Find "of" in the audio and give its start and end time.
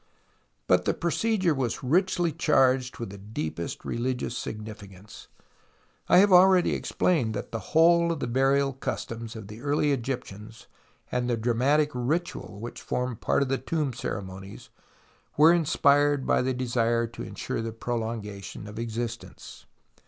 8.11-8.19, 9.35-9.47, 13.43-13.47, 18.67-18.79